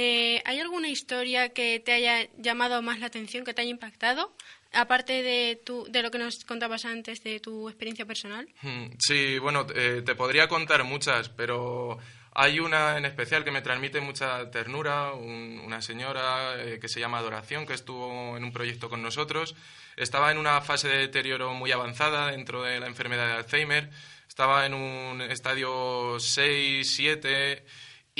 eh, 0.00 0.42
¿Hay 0.44 0.60
alguna 0.60 0.88
historia 0.88 1.48
que 1.48 1.80
te 1.80 1.92
haya 1.92 2.28
llamado 2.36 2.82
más 2.82 3.00
la 3.00 3.06
atención, 3.06 3.44
que 3.44 3.52
te 3.52 3.62
haya 3.62 3.70
impactado 3.72 4.32
aparte 4.72 5.24
de, 5.24 5.60
tu, 5.64 5.86
de 5.90 6.02
lo 6.02 6.12
que 6.12 6.18
nos 6.18 6.44
contabas 6.44 6.84
antes 6.84 7.24
de 7.24 7.40
tu 7.40 7.68
experiencia 7.68 8.06
personal? 8.06 8.48
Hmm, 8.62 8.90
sí, 9.00 9.40
bueno, 9.40 9.66
eh, 9.74 10.02
te 10.06 10.14
podría 10.14 10.46
contar 10.46 10.84
muchas, 10.84 11.30
pero 11.30 11.98
hay 12.32 12.60
una 12.60 12.96
en 12.96 13.06
especial 13.06 13.42
que 13.42 13.50
me 13.50 13.60
transmite 13.60 14.00
mucha 14.00 14.48
ternura, 14.52 15.14
una 15.14 15.82
señora 15.82 16.54
eh, 16.62 16.78
que 16.78 16.86
se 16.86 17.00
llama 17.00 17.18
Adoración, 17.18 17.66
que 17.66 17.74
estuvo 17.74 18.36
en 18.36 18.44
un 18.44 18.52
proyecto 18.52 18.88
con 18.88 19.02
nosotros. 19.02 19.56
Estaba 19.96 20.30
en 20.30 20.38
una 20.38 20.60
fase 20.60 20.86
de 20.86 20.98
deterioro 20.98 21.54
muy 21.54 21.72
avanzada 21.72 22.30
dentro 22.30 22.62
de 22.62 22.78
la 22.78 22.86
enfermedad 22.86 23.26
de 23.26 23.32
Alzheimer. 23.32 23.90
Estaba 24.28 24.64
en 24.64 24.74
un 24.74 25.22
estadio 25.22 26.20
6, 26.20 26.88
7 26.88 27.64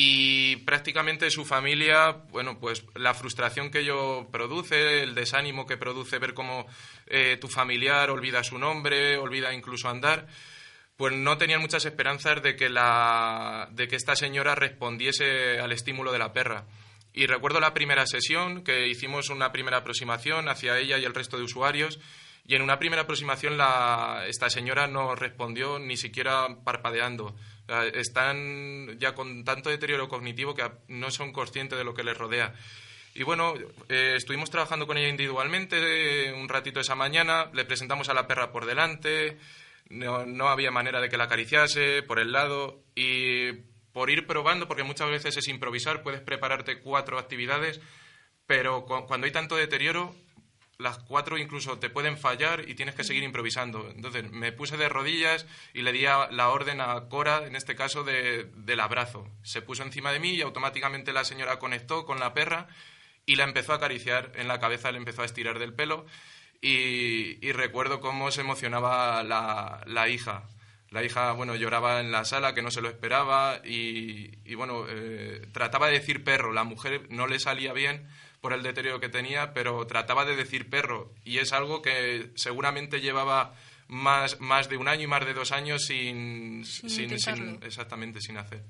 y 0.00 0.55
prácticamente 0.59 1.28
su 1.28 1.45
familia, 1.45 2.12
bueno, 2.31 2.61
pues 2.61 2.85
la 2.95 3.14
frustración 3.14 3.69
que 3.69 3.81
ello 3.81 4.28
produce, 4.31 5.02
el 5.02 5.17
desánimo 5.17 5.67
que 5.67 5.76
produce 5.76 6.21
ver 6.21 6.35
cómo 6.35 6.69
eh, 7.09 7.37
tu 7.40 7.49
familiar 7.49 8.09
olvida 8.09 8.45
su 8.45 8.59
nombre, 8.59 9.17
olvida 9.17 9.52
incluso 9.52 9.88
andar, 9.88 10.28
pues 10.97 11.17
no 11.17 11.37
tenían 11.37 11.61
muchas 11.61 11.85
esperanzas 11.85 12.40
de 12.45 12.55
que, 12.55 12.69
la, 12.69 13.71
de 13.73 13.88
que 13.88 13.97
esta 13.97 14.14
señora 14.14 14.55
respondiese 14.55 15.59
al 15.59 15.73
estímulo 15.73 16.12
de 16.12 16.21
la 16.21 16.33
perra. 16.33 16.67
Y 17.12 17.26
recuerdo 17.26 17.59
la 17.59 17.75
primera 17.75 18.07
sesión, 18.07 18.62
que 18.62 18.87
hicimos 18.87 19.31
una 19.31 19.50
primera 19.50 19.78
aproximación 19.78 20.49
hacia 20.49 20.78
ella 20.78 20.99
y 20.99 21.07
el 21.07 21.14
resto 21.14 21.38
de 21.38 21.43
usuarios, 21.43 21.99
y 22.47 22.55
en 22.55 22.62
una 22.62 22.78
primera 22.78 23.02
aproximación 23.02 23.59
esta 24.28 24.49
señora 24.49 24.87
no 24.87 25.17
respondió 25.17 25.81
ni 25.81 25.97
siquiera 25.97 26.47
parpadeando. 26.62 27.35
Están 27.92 28.98
ya 28.98 29.14
con 29.14 29.44
tanto 29.44 29.68
deterioro 29.70 30.08
cognitivo 30.08 30.54
que 30.54 30.70
no 30.88 31.10
son 31.10 31.32
conscientes 31.32 31.78
de 31.78 31.84
lo 31.84 31.94
que 31.94 32.02
les 32.02 32.16
rodea. 32.16 32.54
Y 33.14 33.25
bueno, 33.25 33.54
eh, 33.88 34.14
estuvimos 34.16 34.50
trabajando 34.50 34.87
con 34.87 34.96
ella 34.96 35.08
individualmente 35.08 36.32
un 36.32 36.48
ratito 36.48 36.80
esa 36.80 36.94
mañana, 36.94 37.50
le 37.52 37.64
presentamos 37.64 38.08
a 38.08 38.14
la 38.14 38.26
perra 38.26 38.52
por 38.52 38.64
delante, 38.64 39.38
no, 39.88 40.25
no 40.25 40.48
había 40.48 40.70
manera 40.70 41.00
de 41.00 41.08
que 41.08 41.16
la 41.16 41.25
acariciase 41.25 42.02
por 42.02 42.20
el 42.20 42.32
lado 42.32 42.80
y 42.94 43.52
por 43.92 44.10
ir 44.10 44.26
probando, 44.26 44.68
porque 44.68 44.84
muchas 44.84 45.10
veces 45.10 45.37
es 45.37 45.48
improvisar, 45.48 46.02
puedes 46.02 46.20
prepararte 46.20 46.80
cuatro 46.80 47.18
actividades, 47.18 47.80
pero 48.46 48.84
cuando 48.84 49.26
hay 49.26 49.32
tanto 49.32 49.56
deterioro, 49.56 50.14
las 50.78 50.99
cuatro 51.00 51.38
incluso 51.38 51.80
te 51.80 51.90
pueden 51.90 52.16
fallar 52.16 52.68
y 52.68 52.75
tienes 52.75 52.94
que 52.94 53.02
seguir 53.02 53.25
improvisando. 53.25 53.90
Entonces 53.90 54.30
me 54.30 54.52
puse 54.52 54.76
de 54.76 54.88
rodillas 54.88 55.44
y 55.75 55.82
le 55.82 55.90
di 55.90 56.02
la 56.02 56.49
orden 56.50 56.80
a 56.80 57.08
Cora, 57.08 57.47
en 57.47 57.56
este 57.56 57.75
caso, 57.75 58.04
de, 58.04 58.44
del 58.54 58.78
abrazo. 58.78 59.28
Se 59.42 59.61
puso 59.61 59.82
encima 59.82 60.12
de 60.12 60.20
mí 60.20 60.30
y 60.30 60.40
automáticamente 60.40 61.12
la 61.12 61.25
señora 61.25 61.58
conectó 61.58 62.06
con 62.06 62.20
la 62.20 62.32
perra 62.32 62.68
y 63.26 63.35
la 63.35 63.42
empezó 63.42 63.73
a 63.73 63.76
acariciar 63.76 64.30
en 64.37 64.47
la 64.47 64.61
cabeza, 64.61 64.92
le 64.92 64.99
empezó 64.99 65.23
a 65.23 65.25
estirar 65.25 65.58
del 65.58 65.75
pelo 65.75 66.06
y, 66.61 67.50
recuerdo 67.52 68.00
cómo 68.00 68.30
se 68.30 68.42
emocionaba 68.42 69.25
la, 69.25 70.08
hija. 70.08 70.44
La 70.90 71.02
hija, 71.02 71.32
bueno, 71.32 71.56
lloraba 71.56 72.00
en 72.00 72.12
la 72.12 72.25
sala, 72.25 72.54
que 72.54 72.62
no 72.62 72.70
se 72.70 72.80
lo 72.82 72.88
esperaba, 72.88 73.61
y, 73.64 74.54
bueno, 74.54 74.87
eh, 74.88 75.44
trataba 75.52 75.88
de 75.88 75.94
decir 75.94 76.23
perro. 76.23 76.52
La 76.52 76.64
mujer 76.64 77.06
no 77.11 77.26
le 77.26 77.40
salía 77.40 77.73
bien 77.73 78.08
por 78.40 78.52
el 78.52 78.62
deterioro 78.62 79.00
que 79.00 79.09
tenía, 79.09 79.52
pero 79.52 79.87
trataba 79.87 80.25
de 80.25 80.37
decir 80.37 80.71
perro. 80.71 81.12
Y 81.25 81.38
es 81.38 81.52
algo 81.52 81.83
que 81.83 82.30
seguramente 82.37 83.00
llevaba 83.00 83.54
más, 83.88 84.40
más 84.40 84.68
de 84.68 84.76
un 84.76 84.88
año 84.88 85.02
y 85.02 85.07
más 85.07 85.25
de 85.26 85.35
dos 85.35 85.50
años 85.52 85.85
sin, 85.87 86.64
sin, 86.64 87.12
exactamente, 87.62 88.21
sin 88.21 88.37
hacer. 88.37 88.62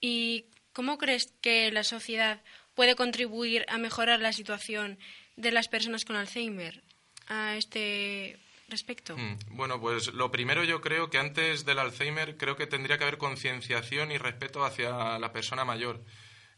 ¿Y 0.00 0.46
cómo 0.72 0.98
crees 0.98 1.32
que 1.40 1.70
la 1.70 1.84
sociedad 1.84 2.42
puede 2.74 2.96
contribuir 2.96 3.64
a 3.68 3.78
mejorar 3.78 4.20
la 4.20 4.32
situación 4.32 4.98
de 5.36 5.52
las 5.52 5.68
personas 5.68 6.04
con 6.04 6.16
Alzheimer 6.16 6.82
a 7.28 7.56
este 7.56 8.38
respecto? 8.68 9.16
Mm, 9.16 9.38
bueno, 9.50 9.80
pues 9.80 10.12
lo 10.12 10.30
primero 10.30 10.64
yo 10.64 10.80
creo 10.80 11.10
que 11.10 11.18
antes 11.18 11.64
del 11.64 11.78
Alzheimer 11.78 12.36
creo 12.36 12.56
que 12.56 12.66
tendría 12.66 12.98
que 12.98 13.04
haber 13.04 13.18
concienciación 13.18 14.10
y 14.10 14.18
respeto 14.18 14.64
hacia 14.64 15.18
la 15.18 15.32
persona 15.32 15.64
mayor. 15.64 16.02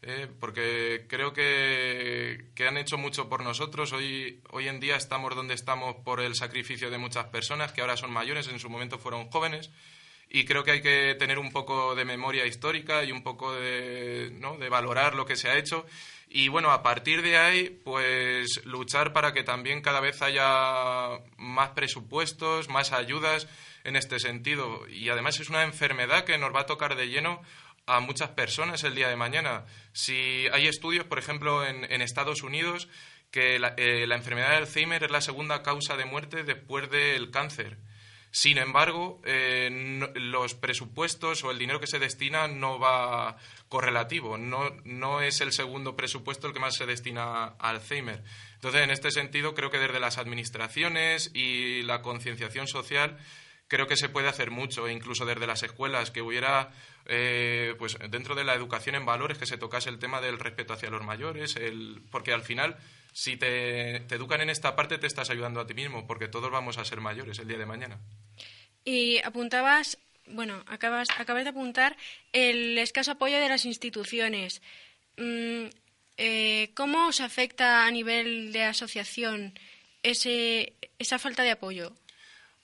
Eh, 0.07 0.27
porque 0.39 1.05
creo 1.07 1.33
que, 1.33 2.45
que, 2.53 2.67
han 2.67 2.77
hecho 2.77 2.95
mucho 2.95 3.27
por 3.27 3.43
nosotros. 3.43 3.91
Hoy, 3.91 4.39
hoy 4.51 4.67
en 4.67 4.79
día 4.79 4.95
estamos 4.97 5.35
donde 5.35 5.55
estamos 5.55 5.95
por 6.05 6.21
el 6.21 6.35
sacrificio 6.35 6.91
de 6.91 6.99
muchas 6.99 7.25
personas 7.25 7.71
que 7.71 7.81
ahora 7.81 7.97
son 7.97 8.11
mayores, 8.11 8.47
en 8.47 8.59
su 8.59 8.69
momento 8.69 8.99
fueron 8.99 9.31
jóvenes. 9.31 9.71
Y 10.29 10.45
creo 10.45 10.63
que 10.63 10.71
hay 10.71 10.81
que 10.83 11.15
tener 11.15 11.39
un 11.39 11.51
poco 11.51 11.95
de 11.95 12.05
memoria 12.05 12.45
histórica 12.45 13.03
y 13.03 13.11
un 13.11 13.23
poco 13.23 13.53
de, 13.55 14.29
¿no? 14.39 14.57
de 14.57 14.69
valorar 14.69 15.15
lo 15.15 15.25
que 15.25 15.35
se 15.35 15.49
ha 15.49 15.57
hecho 15.57 15.87
y 16.29 16.49
bueno, 16.49 16.71
a 16.71 16.83
partir 16.83 17.21
de 17.21 17.37
ahí, 17.37 17.69
pues 17.69 18.65
luchar 18.65 19.13
para 19.13 19.31
que 19.31 19.43
también 19.43 19.81
cada 19.81 20.01
vez 20.01 20.21
haya 20.21 21.19
más 21.37 21.69
presupuestos, 21.69 22.67
más 22.67 22.91
ayudas 22.91 23.47
en 23.83 23.95
este 23.95 24.19
sentido. 24.19 24.87
Y 24.89 25.07
además 25.07 25.39
es 25.39 25.49
una 25.49 25.63
enfermedad 25.63 26.25
que 26.25 26.37
nos 26.37 26.53
va 26.53 26.61
a 26.61 26.65
tocar 26.65 26.95
de 26.95 27.07
lleno 27.07 27.41
a 27.85 27.99
muchas 27.99 28.29
personas 28.29 28.83
el 28.83 28.95
día 28.95 29.09
de 29.09 29.15
mañana. 29.15 29.65
Si 29.93 30.47
hay 30.51 30.67
estudios, 30.67 31.05
por 31.05 31.19
ejemplo, 31.19 31.65
en, 31.65 32.01
Estados 32.01 32.43
Unidos, 32.43 32.87
que 33.31 33.59
la, 33.59 33.73
eh, 33.77 34.07
la 34.07 34.15
enfermedad 34.15 34.51
de 34.51 34.57
Alzheimer 34.57 35.03
es 35.03 35.11
la 35.11 35.21
segunda 35.21 35.63
causa 35.63 35.97
de 35.97 36.05
muerte 36.05 36.43
después 36.43 36.89
del 36.89 37.31
cáncer. 37.31 37.77
Sin 38.35 38.57
embargo, 38.57 39.21
eh, 39.23 39.69
los 40.15 40.55
presupuestos 40.55 41.45
o 41.45 41.51
el 41.51 41.57
dinero 41.57 41.79
que 41.79 41.87
se 41.87 41.99
destina 41.99 42.49
no 42.49 42.79
va 42.79 43.37
correlativo, 43.69 44.37
no, 44.37 44.71
no 44.83 45.21
es 45.21 45.39
el 45.39 45.53
segundo 45.53 45.95
presupuesto 45.95 46.45
el 46.45 46.53
que 46.53 46.59
más 46.59 46.75
se 46.75 46.85
destina 46.85 47.45
a 47.45 47.55
Alzheimer. 47.57 48.25
Entonces, 48.55 48.81
en 48.81 48.91
este 48.91 49.11
sentido, 49.11 49.55
creo 49.55 49.71
que 49.71 49.79
desde 49.79 50.01
las 50.01 50.17
administraciones 50.17 51.31
y 51.33 51.83
la 51.83 52.01
concienciación 52.01 52.67
social, 52.67 53.17
creo 53.69 53.87
que 53.87 53.95
se 53.95 54.09
puede 54.09 54.27
hacer 54.27 54.51
mucho, 54.51 54.89
incluso 54.89 55.25
desde 55.25 55.47
las 55.47 55.63
escuelas, 55.63 56.11
que 56.11 56.21
hubiera, 56.21 56.71
eh, 57.05 57.75
pues 57.77 57.97
dentro 58.09 58.35
de 58.35 58.43
la 58.43 58.53
educación 58.53 58.95
en 58.95 59.05
valores, 59.05 59.37
que 59.37 59.45
se 59.45 59.57
tocase 59.57 59.89
el 59.89 59.99
tema 59.99 60.21
del 60.21 60.39
respeto 60.39 60.73
hacia 60.73 60.89
los 60.89 61.03
mayores, 61.03 61.55
el, 61.55 62.01
porque 62.11 62.33
al 62.33 62.41
final 62.41 62.77
si 63.15 63.37
te, 63.37 63.95
educan 64.13 64.41
en 64.41 64.49
esta 64.49 64.75
parte, 64.75 64.97
te 64.97 65.07
estás 65.07 65.29
ayudando 65.29 65.61
a 65.61 65.65
ti 65.65 65.73
mismo, 65.73 66.05
porque 66.05 66.27
todos 66.27 66.51
vamos 66.51 66.77
a 66.77 66.83
ser 66.83 66.99
mayores 66.99 67.39
el 67.39 67.47
día 67.47 67.57
de 67.57 67.65
mañana. 67.65 67.97
Y 68.83 69.19
apuntabas, 69.19 69.97
bueno, 70.27 70.61
acabas, 70.67 71.07
acabas 71.17 71.45
de 71.45 71.51
apuntar 71.51 71.95
el 72.33 72.77
escaso 72.77 73.11
apoyo 73.11 73.39
de 73.39 73.47
las 73.47 73.63
instituciones. 73.63 74.61
Mm, 75.15 75.67
eh, 76.17 76.71
¿Cómo 76.73 77.07
os 77.07 77.21
afecta 77.21 77.87
a 77.87 77.91
nivel 77.91 78.51
de 78.51 78.63
asociación 78.63 79.57
ese, 80.03 80.73
esa 80.99 81.17
falta 81.17 81.43
de 81.43 81.51
apoyo? 81.51 81.93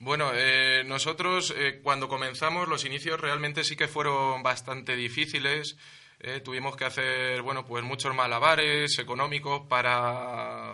Bueno, 0.04 0.32
eh, 0.34 0.84
nosotros 0.84 1.54
eh, 1.56 1.80
cuando 1.84 2.10
comenzamos 2.10 2.68
los 2.68 2.86
inicios 2.86 3.22
realmente 3.22 3.64
sí 3.64 3.76
que 3.76 3.88
fueron 3.88 4.42
bastante 4.42 4.96
difíciles. 4.96 5.78
Eh, 6.20 6.40
tuvimos 6.40 6.76
que 6.76 6.86
hacer, 6.86 7.44
bueno, 7.44 7.68
pues 7.68 7.84
muchos 7.84 8.16
malabares 8.16 8.98
económicos 8.98 9.62
para, 9.70 10.74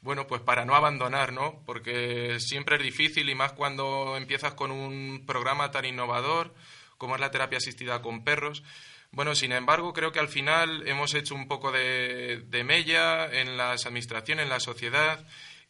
bueno, 0.00 0.26
pues 0.26 0.42
para 0.42 0.64
no 0.64 0.74
abandonar, 0.74 1.32
¿no? 1.32 1.62
Porque 1.64 2.40
siempre 2.40 2.74
es 2.74 2.82
difícil 2.82 3.30
y 3.30 3.36
más 3.36 3.52
cuando 3.52 4.16
empiezas 4.16 4.54
con 4.54 4.72
un 4.72 5.22
programa 5.24 5.70
tan 5.70 5.84
innovador 5.84 6.52
como 6.98 7.14
es 7.14 7.20
la 7.20 7.30
terapia 7.30 7.58
asistida 7.58 8.02
con 8.02 8.24
perros. 8.24 8.64
Bueno, 9.12 9.36
sin 9.36 9.52
embargo, 9.52 9.92
creo 9.92 10.10
que 10.10 10.18
al 10.18 10.28
final 10.28 10.82
hemos 10.88 11.14
hecho 11.14 11.36
un 11.36 11.46
poco 11.46 11.70
de, 11.70 12.42
de 12.48 12.64
mella 12.64 13.26
en 13.32 13.56
las 13.56 13.86
administraciones, 13.86 14.42
en 14.42 14.50
la 14.50 14.58
sociedad, 14.58 15.24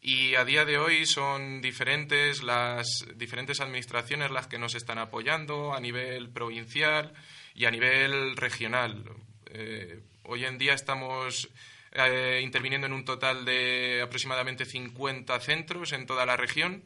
y 0.06 0.34
a 0.34 0.44
día 0.44 0.66
de 0.66 0.76
hoy 0.76 1.06
son 1.06 1.62
diferentes 1.62 2.42
las 2.42 3.06
diferentes 3.16 3.60
administraciones 3.60 4.30
las 4.30 4.46
que 4.46 4.58
nos 4.58 4.74
están 4.74 4.98
apoyando 4.98 5.72
a 5.72 5.80
nivel 5.80 6.28
provincial 6.28 7.14
y 7.54 7.64
a 7.64 7.70
nivel 7.70 8.36
regional. 8.36 9.02
Eh, 9.46 10.02
hoy 10.24 10.44
en 10.44 10.58
día 10.58 10.74
estamos 10.74 11.48
eh, 11.92 12.42
interviniendo 12.44 12.86
en 12.86 12.92
un 12.92 13.06
total 13.06 13.46
de 13.46 14.02
aproximadamente 14.02 14.66
50 14.66 15.40
centros 15.40 15.94
en 15.94 16.04
toda 16.04 16.26
la 16.26 16.36
región 16.36 16.84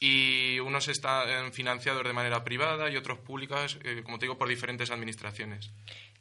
y 0.00 0.58
unos 0.60 0.88
están 0.88 1.52
financiados 1.52 2.02
de 2.02 2.14
manera 2.14 2.44
privada 2.44 2.90
y 2.90 2.96
otros 2.96 3.18
públicas, 3.18 3.78
eh, 3.84 4.00
como 4.02 4.18
te 4.18 4.24
digo, 4.24 4.38
por 4.38 4.48
diferentes 4.48 4.90
administraciones. 4.90 5.70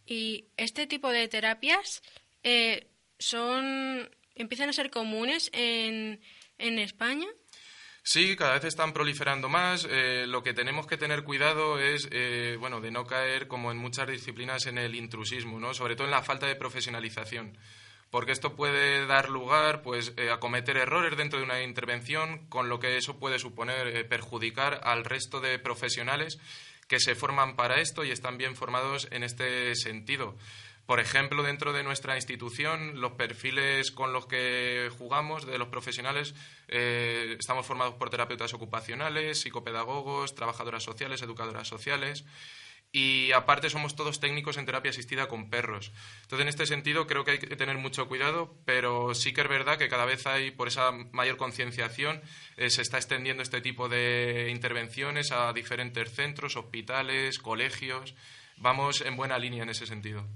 ¿Y 0.05 0.49
este 0.57 0.87
tipo 0.87 1.09
de 1.09 1.29
terapias 1.29 2.03
son 3.17 4.09
empiezan 4.35 4.69
a 4.69 4.73
ser 4.73 4.89
comunes 4.89 5.49
en, 5.53 6.21
en 6.57 6.79
España? 6.79 7.27
Sí, 8.05 8.35
cada 8.35 8.55
vez 8.55 8.65
están 8.65 8.91
proliferando 8.91 9.47
más. 9.47 9.87
Eh, 9.89 10.25
lo 10.27 10.43
que 10.43 10.53
tenemos 10.53 10.85
que 10.87 10.97
tener 10.97 11.23
cuidado 11.23 11.79
es, 11.79 12.09
eh, 12.11 12.57
bueno, 12.59 12.81
de 12.81 12.91
no 12.91 13.05
caer 13.05 13.47
como 13.47 13.71
en 13.71 13.77
muchas 13.77 14.09
disciplinas 14.09 14.65
en 14.65 14.77
el 14.77 14.93
intrusismo, 14.95 15.57
¿no? 15.57 15.73
Sobre 15.73 15.95
todo 15.95 16.05
en 16.05 16.11
la 16.11 16.21
falta 16.21 16.45
de 16.45 16.57
profesionalización, 16.57 17.57
porque 18.11 18.33
esto 18.33 18.57
puede 18.57 19.07
dar 19.07 19.29
lugar, 19.29 19.83
pues, 19.83 20.13
eh, 20.17 20.31
a 20.31 20.41
cometer 20.41 20.75
errores 20.75 21.15
dentro 21.15 21.39
de 21.39 21.45
una 21.45 21.63
intervención, 21.63 22.45
con 22.49 22.67
lo 22.67 22.77
que 22.77 22.97
eso 22.97 23.19
puede 23.19 23.39
suponer 23.39 24.05
perjudicar 24.09 24.81
al 24.83 25.05
resto 25.05 25.39
de 25.39 25.57
profesionales 25.57 26.39
que 26.89 26.99
se 26.99 27.15
forman 27.15 27.55
para 27.55 27.79
esto 27.79 28.03
y 28.03 28.11
están 28.11 28.37
bien 28.37 28.57
formados 28.57 29.07
en 29.11 29.23
este 29.23 29.75
sentido. 29.75 30.35
Por 30.85 30.99
ejemplo, 30.99 31.43
dentro 31.43 31.71
de 31.71 31.83
nuestra 31.83 32.15
institución, 32.17 32.99
los 32.99 33.13
perfiles 33.13 33.91
con 33.91 34.11
los 34.11 34.25
que 34.25 34.89
jugamos 34.97 35.45
de 35.45 35.57
los 35.57 35.69
profesionales 35.69 36.35
eh, 36.67 37.37
estamos 37.39 37.65
formados 37.65 37.95
por 37.95 38.09
terapeutas 38.09 38.53
ocupacionales, 38.53 39.39
psicopedagogos, 39.39 40.35
trabajadoras 40.35 40.83
sociales, 40.83 41.21
educadoras 41.21 41.67
sociales 41.67 42.25
y 42.95 43.31
aparte 43.31 43.71
somos 43.71 43.95
todos 43.95 44.19
técnicos 44.19 44.57
en 44.57 44.67
terapia 44.67 44.91
asistida 44.91 45.27
con 45.27 45.49
perros. 45.49 45.91
Entonces, 46.21 46.43
en 46.43 46.47
este 46.47 46.67
sentido, 46.67 47.07
creo 47.07 47.25
que 47.25 47.31
hay 47.31 47.39
que 47.39 47.55
tener 47.55 47.79
mucho 47.79 48.07
cuidado, 48.07 48.55
pero 48.65 49.15
sí 49.15 49.33
que 49.33 49.41
es 49.41 49.49
verdad 49.49 49.79
que 49.79 49.89
cada 49.89 50.05
vez 50.05 50.27
hay, 50.27 50.51
por 50.51 50.67
esa 50.67 50.91
mayor 51.11 51.37
concienciación, 51.37 52.21
eh, 52.55 52.69
se 52.69 52.83
está 52.83 52.97
extendiendo 52.97 53.41
este 53.41 53.61
tipo 53.61 53.89
de 53.89 54.49
intervenciones 54.51 55.31
a 55.31 55.51
diferentes 55.53 56.13
centros, 56.13 56.55
hospitales, 56.55 57.39
colegios. 57.39 58.13
Vamos 58.57 59.01
en 59.01 59.15
buena 59.15 59.39
línea 59.39 59.63
en 59.63 59.69
ese 59.69 59.87
sentido. 59.87 60.27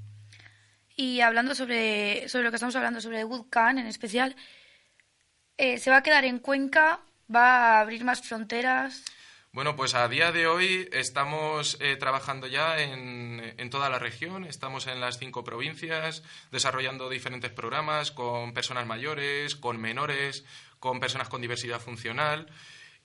Y 1.00 1.22
hablando 1.22 1.54
sobre, 1.54 2.28
sobre 2.28 2.46
lo 2.46 2.50
que 2.50 2.56
estamos 2.56 2.76
hablando, 2.76 3.00
sobre 3.00 3.24
Woodcan 3.24 3.78
en 3.78 3.86
especial, 3.86 4.36
eh, 5.56 5.78
¿se 5.78 5.92
va 5.92 5.98
a 5.98 6.04
quedar 6.04 6.26
en 6.26 6.40
Cuenca? 6.40 7.02
¿Va 7.34 7.78
a 7.78 7.82
abrir 7.82 8.04
más 8.04 8.28
fronteras? 8.28 9.06
Bueno, 9.52 9.76
pues 9.76 9.94
a 9.94 10.08
día 10.08 10.32
de 10.32 10.48
hoy 10.48 10.90
estamos 10.92 11.78
eh, 11.82 11.98
trabajando 11.98 12.48
ya 12.48 12.80
en, 12.80 13.54
en, 13.58 13.70
toda 13.70 13.92
la 13.92 14.00
región, 14.00 14.44
estamos 14.44 14.88
en 14.88 15.00
las 15.00 15.20
cinco 15.20 15.44
provincias, 15.44 16.24
desarrollando 16.52 17.10
diferentes 17.10 17.52
programas 17.52 18.12
con 18.12 18.54
personas 18.54 18.88
mayores, 18.88 19.56
con 19.56 19.80
menores, 19.80 20.46
con 20.80 21.00
personas 21.00 21.30
con 21.30 21.42
diversidad 21.42 21.80
funcional. 21.80 22.48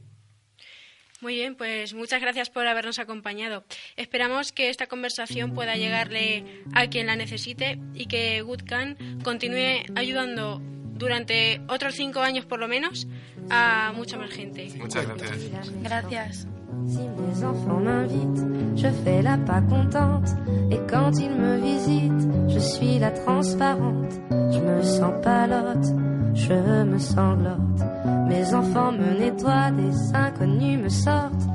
Muy 1.21 1.33
bien, 1.33 1.55
pues 1.55 1.95
muchas 1.95 2.21
gracias 2.21 2.51
por 2.51 2.67
habernos 2.67 2.99
acompañado. 2.99 3.63
Esperamos 3.95 4.51
que 4.51 4.69
esta 4.69 4.85
conversación 4.85 5.55
pueda 5.55 5.75
llegarle 5.75 6.61
a 6.75 6.87
quien 6.87 7.07
la 7.07 7.15
necesite 7.15 7.79
y 7.95 8.05
que 8.05 8.43
Goodcan 8.43 9.19
continúe 9.23 9.85
ayudando 9.95 10.61
durante 10.99 11.61
otros 11.67 11.95
cinco 11.95 12.19
años 12.19 12.45
por 12.45 12.59
lo 12.59 12.67
menos 12.67 13.07
a 13.49 13.91
mucha 13.95 14.17
más 14.17 14.29
gente. 14.29 14.69
Muchas 14.77 15.07
gracias. 15.07 15.71
Gracias. 15.81 16.47
Si 16.87 16.99
mes 16.99 17.43
enfants 17.43 17.79
m'invitent, 17.79 18.77
je 18.77 18.87
fais 19.03 19.21
la 19.23 19.37
pas 19.37 19.61
contente. 19.61 20.29
Et 20.71 20.79
quand 20.87 21.11
ils 21.19 21.31
me 21.31 21.57
visitent, 21.57 22.27
je 22.47 22.59
suis 22.59 22.99
la 22.99 23.11
transparente. 23.11 24.13
Je 24.51 24.59
me 24.59 24.83
sens 24.83 25.13
palote, 25.23 25.87
je 26.35 26.53
me 26.85 26.99
sanglote. 26.99 27.79
Mes 28.27 28.53
enfants 28.53 28.91
me 28.91 29.19
nettoient, 29.19 29.71
des 29.71 30.15
inconnus 30.15 30.79
me 30.79 30.89
sortent. 30.89 31.47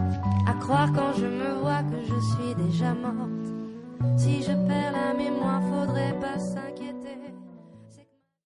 À 0.47 0.55
croire 0.55 0.92
quand 0.92 1.12
je 1.16 1.27
me 1.27 1.55
vois 1.61 1.83
que 1.83 2.01
je 2.03 2.18
suis 2.33 2.55
déjà 2.66 2.92
morte. 2.92 4.18
Si 4.18 4.42
je 4.42 4.53
perds 4.66 4.92
la 4.92 5.14
mémoire, 5.14 5.62
faudrait 5.62 6.16
pas 6.21 6.38
s'inquiéter. 6.38 6.93